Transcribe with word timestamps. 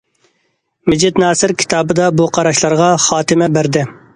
مىجىت 0.93 1.21
ناسىر 1.25 1.53
كىتابىدا 1.65 2.09
بۇ 2.21 2.27
قاراشلارغا 2.39 2.91
خاتىمە 3.05 3.55
بەردى. 3.59 3.87